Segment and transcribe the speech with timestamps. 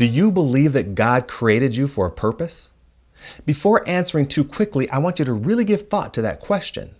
[0.00, 2.70] Do you believe that God created you for a purpose?
[3.44, 6.94] Before answering too quickly, I want you to really give thought to that question.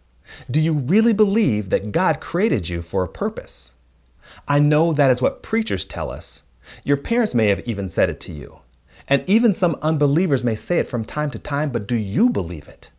[0.50, 3.72] Do you really believe that God created you for a purpose?
[4.46, 6.42] I know that is what preachers tell us.
[6.84, 8.58] Your parents may have even said it to you.
[9.08, 12.68] And even some unbelievers may say it from time to time, but do you believe
[12.68, 12.90] it?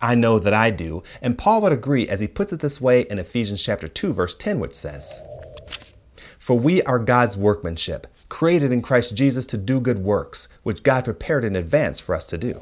[0.00, 3.00] I know that I do, and Paul would agree as he puts it this way
[3.10, 5.20] in Ephesians chapter 2 verse 10 which says,
[6.42, 11.04] "For we are God's workmanship, created in Christ Jesus to do good works, which God
[11.04, 12.60] prepared in advance for us to do."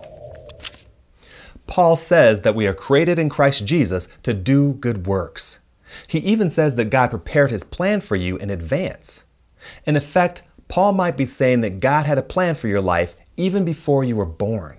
[1.66, 5.61] Paul says that we are created in Christ Jesus to do good works.
[6.07, 9.23] He even says that God prepared his plan for you in advance.
[9.87, 13.65] In effect, Paul might be saying that God had a plan for your life even
[13.65, 14.77] before you were born.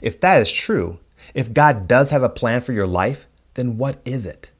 [0.00, 1.00] If that is true,
[1.34, 4.52] if God does have a plan for your life, then what is it?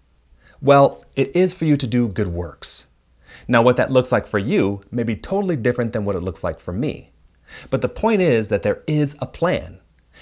[0.61, 2.87] Well, it is for you to do good works.
[3.49, 6.45] Now, what that looks like for you may be totally different than what it looks
[6.45, 7.13] like for me.
[7.71, 9.81] But the point is that there is a plan.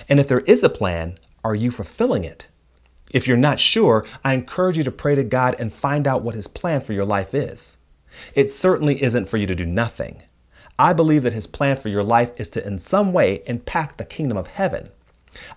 [0.08, 2.48] And if there is a plan, are you fulfilling it?
[3.12, 6.34] If you're not sure, I encourage you to pray to God and find out what
[6.34, 7.78] His plan for your life is.
[8.34, 10.22] It certainly isn't for you to do nothing.
[10.78, 14.04] I believe that His plan for your life is to, in some way, impact the
[14.04, 14.90] kingdom of heaven.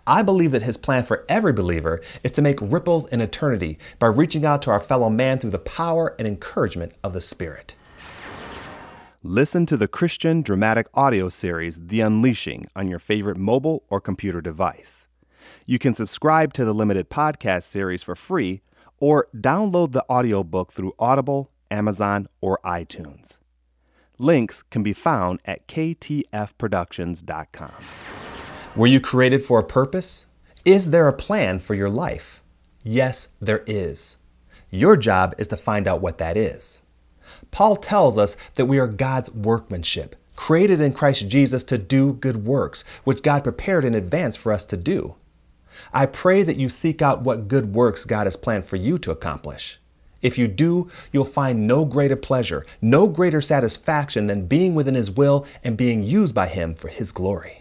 [0.06, 4.08] I believe that His plan for every believer is to make ripples in eternity by
[4.08, 7.76] reaching out to our fellow man through the power and encouragement of the Spirit.
[9.24, 14.42] Listen to the Christian dramatic audio series, The Unleashing, on your favorite mobile or computer
[14.42, 15.08] device.
[15.68, 18.62] You can subscribe to the limited podcast series for free
[19.00, 23.38] or download the audiobook through Audible, Amazon, or iTunes.
[24.18, 28.21] Links can be found at ktfproductions.com.
[28.74, 30.28] Were you created for a purpose?
[30.64, 32.42] Is there a plan for your life?
[32.84, 34.16] Yes, there is.
[34.70, 36.82] Your job is to find out what that is.
[37.52, 42.46] Paul tells us that we are God's workmanship, created in Christ Jesus to do good
[42.46, 45.16] works, which God prepared in advance for us to do.
[45.94, 49.12] I pray that you seek out what good works God has planned for you to
[49.12, 49.82] accomplish.
[50.22, 55.12] If you do, you'll find no greater pleasure, no greater satisfaction than being within His
[55.12, 57.61] will and being used by Him for His glory.